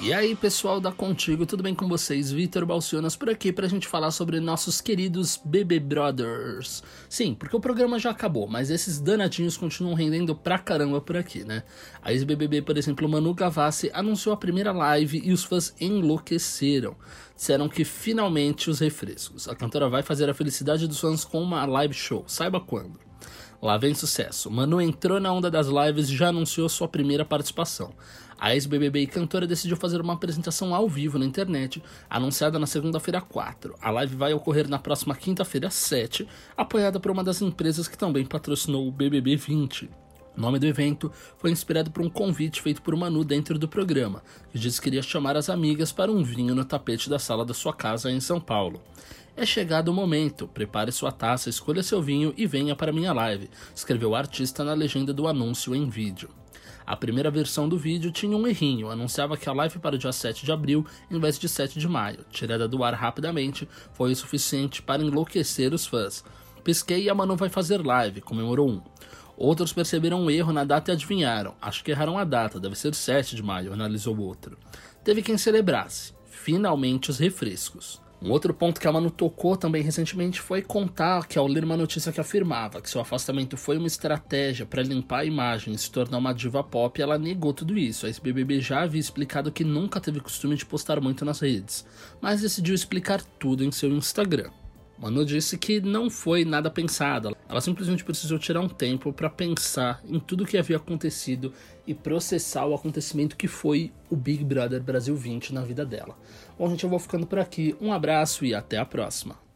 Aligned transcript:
E 0.00 0.12
aí, 0.12 0.34
pessoal 0.36 0.80
da 0.80 0.92
Contigo, 0.92 1.44
tudo 1.44 1.62
bem 1.62 1.74
com 1.74 1.88
vocês? 1.88 2.30
Vitor 2.30 2.64
Balcionas 2.64 3.16
por 3.16 3.28
aqui 3.28 3.52
pra 3.52 3.66
gente 3.66 3.88
falar 3.88 4.12
sobre 4.12 4.38
nossos 4.38 4.80
queridos 4.80 5.38
BB 5.44 5.80
Brothers. 5.80 6.84
Sim, 7.10 7.34
porque 7.34 7.56
o 7.56 7.60
programa 7.60 7.98
já 7.98 8.10
acabou, 8.10 8.46
mas 8.46 8.70
esses 8.70 9.00
danadinhos 9.00 9.56
continuam 9.56 9.94
rendendo 9.94 10.36
pra 10.36 10.56
caramba 10.56 11.00
por 11.00 11.16
aqui, 11.16 11.42
né? 11.42 11.64
A 12.00 12.12
ex-BBB, 12.12 12.62
por 12.62 12.78
exemplo, 12.78 13.08
Manu 13.08 13.34
Gavassi 13.34 13.90
anunciou 13.92 14.32
a 14.32 14.38
primeira 14.38 14.70
live 14.70 15.20
e 15.22 15.32
os 15.32 15.42
fãs 15.42 15.74
enlouqueceram. 15.80 16.96
Disseram 17.36 17.68
que 17.68 17.84
finalmente 17.84 18.70
os 18.70 18.78
refrescos. 18.78 19.48
A 19.48 19.54
cantora 19.56 19.88
vai 19.88 20.02
fazer 20.02 20.30
a 20.30 20.34
felicidade 20.34 20.86
dos 20.86 21.00
fãs 21.00 21.24
com 21.24 21.42
uma 21.42 21.66
live 21.66 21.92
show, 21.92 22.24
saiba 22.26 22.60
quando. 22.60 23.07
Lá 23.60 23.76
vem 23.76 23.92
sucesso. 23.92 24.50
Manu 24.50 24.80
entrou 24.80 25.18
na 25.18 25.32
onda 25.32 25.50
das 25.50 25.66
lives 25.66 26.08
e 26.08 26.16
já 26.16 26.28
anunciou 26.28 26.68
sua 26.68 26.86
primeira 26.86 27.24
participação. 27.24 27.92
A 28.38 28.54
ex-BBB 28.54 29.00
e 29.00 29.06
cantora 29.08 29.48
decidiu 29.48 29.76
fazer 29.76 30.00
uma 30.00 30.12
apresentação 30.12 30.72
ao 30.72 30.88
vivo 30.88 31.18
na 31.18 31.24
internet, 31.24 31.82
anunciada 32.08 32.56
na 32.56 32.68
segunda-feira 32.68 33.20
4. 33.20 33.74
A 33.80 33.90
live 33.90 34.14
vai 34.14 34.32
ocorrer 34.32 34.68
na 34.68 34.78
próxima 34.78 35.16
quinta-feira 35.16 35.70
7, 35.70 36.28
apoiada 36.56 37.00
por 37.00 37.10
uma 37.10 37.24
das 37.24 37.42
empresas 37.42 37.88
que 37.88 37.98
também 37.98 38.24
patrocinou 38.24 38.86
o 38.86 38.92
BBB 38.92 39.34
20. 39.34 39.90
O 40.36 40.40
nome 40.40 40.60
do 40.60 40.66
evento 40.66 41.10
foi 41.36 41.50
inspirado 41.50 41.90
por 41.90 42.00
um 42.00 42.08
convite 42.08 42.62
feito 42.62 42.80
por 42.80 42.94
Manu 42.94 43.24
dentro 43.24 43.58
do 43.58 43.66
programa, 43.66 44.22
que 44.52 44.58
disse 44.60 44.80
que 44.80 44.88
iria 44.88 45.02
chamar 45.02 45.36
as 45.36 45.50
amigas 45.50 45.90
para 45.90 46.12
um 46.12 46.22
vinho 46.22 46.54
no 46.54 46.64
tapete 46.64 47.10
da 47.10 47.18
sala 47.18 47.44
da 47.44 47.52
sua 47.52 47.74
casa 47.74 48.08
em 48.08 48.20
São 48.20 48.40
Paulo. 48.40 48.80
É 49.40 49.46
chegado 49.46 49.90
o 49.90 49.94
momento, 49.94 50.48
prepare 50.48 50.90
sua 50.90 51.12
taça, 51.12 51.48
escolha 51.48 51.80
seu 51.80 52.02
vinho 52.02 52.34
e 52.36 52.44
venha 52.44 52.74
para 52.74 52.92
minha 52.92 53.12
live, 53.12 53.48
escreveu 53.72 54.10
o 54.10 54.16
artista 54.16 54.64
na 54.64 54.74
legenda 54.74 55.12
do 55.14 55.28
anúncio 55.28 55.76
em 55.76 55.88
vídeo. 55.88 56.28
A 56.84 56.96
primeira 56.96 57.30
versão 57.30 57.68
do 57.68 57.78
vídeo 57.78 58.10
tinha 58.10 58.36
um 58.36 58.48
errinho, 58.48 58.90
anunciava 58.90 59.36
que 59.36 59.48
a 59.48 59.52
live 59.52 59.78
para 59.78 59.94
o 59.94 59.98
dia 59.98 60.10
7 60.10 60.44
de 60.44 60.50
abril 60.50 60.84
em 61.08 61.20
vez 61.20 61.38
de 61.38 61.48
7 61.48 61.78
de 61.78 61.86
maio. 61.86 62.24
Tirada 62.32 62.66
do 62.66 62.82
ar 62.82 62.94
rapidamente, 62.94 63.68
foi 63.92 64.10
o 64.10 64.16
suficiente 64.16 64.82
para 64.82 65.04
enlouquecer 65.04 65.72
os 65.72 65.86
fãs. 65.86 66.24
Pisquei 66.64 67.04
e 67.04 67.08
a 67.08 67.14
Manu 67.14 67.36
vai 67.36 67.48
fazer 67.48 67.86
live, 67.86 68.20
comemorou 68.20 68.68
um. 68.68 68.82
Outros 69.36 69.72
perceberam 69.72 70.20
um 70.20 70.28
erro 70.28 70.52
na 70.52 70.64
data 70.64 70.90
e 70.90 70.94
adivinharam. 70.94 71.54
Acho 71.62 71.84
que 71.84 71.92
erraram 71.92 72.18
a 72.18 72.24
data, 72.24 72.58
deve 72.58 72.74
ser 72.74 72.92
7 72.92 73.36
de 73.36 73.42
maio, 73.44 73.72
analisou 73.72 74.18
outro. 74.18 74.58
Teve 75.04 75.22
quem 75.22 75.38
celebrasse. 75.38 76.12
Finalmente 76.26 77.08
os 77.08 77.18
refrescos. 77.18 78.00
Um 78.20 78.32
outro 78.32 78.52
ponto 78.52 78.80
que 78.80 78.88
a 78.88 78.92
Manu 78.92 79.12
tocou 79.12 79.56
também 79.56 79.80
recentemente 79.80 80.40
foi 80.40 80.60
contar 80.60 81.28
que 81.28 81.38
ao 81.38 81.46
ler 81.46 81.64
uma 81.64 81.76
notícia 81.76 82.10
que 82.10 82.20
afirmava 82.20 82.82
que 82.82 82.90
seu 82.90 83.00
afastamento 83.00 83.56
foi 83.56 83.78
uma 83.78 83.86
estratégia 83.86 84.66
para 84.66 84.82
limpar 84.82 85.20
a 85.20 85.24
imagem 85.24 85.72
e 85.72 85.78
se 85.78 85.88
tornar 85.88 86.18
uma 86.18 86.34
diva 86.34 86.64
pop, 86.64 87.00
ela 87.00 87.16
negou 87.16 87.52
tudo 87.52 87.78
isso. 87.78 88.06
A 88.06 88.08
ex-BBB 88.08 88.60
já 88.60 88.82
havia 88.82 89.00
explicado 89.00 89.52
que 89.52 89.62
nunca 89.62 90.00
teve 90.00 90.18
costume 90.18 90.56
de 90.56 90.66
postar 90.66 91.00
muito 91.00 91.24
nas 91.24 91.38
redes, 91.38 91.86
mas 92.20 92.40
decidiu 92.40 92.74
explicar 92.74 93.22
tudo 93.38 93.64
em 93.64 93.70
seu 93.70 93.88
Instagram. 93.90 94.50
Manu 95.00 95.24
disse 95.24 95.56
que 95.56 95.80
não 95.80 96.10
foi 96.10 96.44
nada 96.44 96.70
pensado. 96.70 97.36
Ela 97.48 97.60
simplesmente 97.60 98.04
precisou 98.04 98.38
tirar 98.38 98.60
um 98.60 98.68
tempo 98.68 99.12
para 99.12 99.30
pensar 99.30 100.02
em 100.04 100.18
tudo 100.18 100.42
o 100.42 100.46
que 100.46 100.58
havia 100.58 100.76
acontecido 100.76 101.52
e 101.86 101.94
processar 101.94 102.66
o 102.66 102.74
acontecimento 102.74 103.36
que 103.36 103.46
foi 103.46 103.92
o 104.10 104.16
Big 104.16 104.44
Brother 104.44 104.82
Brasil 104.82 105.16
20 105.16 105.54
na 105.54 105.62
vida 105.62 105.86
dela. 105.86 106.18
Bom, 106.58 106.68
gente, 106.68 106.82
eu 106.82 106.90
vou 106.90 106.98
ficando 106.98 107.26
por 107.26 107.38
aqui. 107.38 107.76
Um 107.80 107.92
abraço 107.92 108.44
e 108.44 108.54
até 108.54 108.76
a 108.76 108.84
próxima. 108.84 109.47